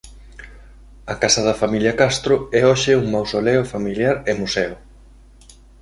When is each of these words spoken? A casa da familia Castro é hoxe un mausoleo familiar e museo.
A 1.13 1.15
casa 1.23 1.41
da 1.47 1.59
familia 1.61 1.97
Castro 2.01 2.35
é 2.59 2.61
hoxe 2.69 2.91
un 3.01 3.05
mausoleo 3.13 3.63
familiar 3.73 4.15
e 4.29 4.31
museo. 4.41 4.73